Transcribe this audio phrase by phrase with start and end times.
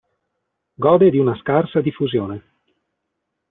[0.85, 2.43] Gode di una scarsa diffusione.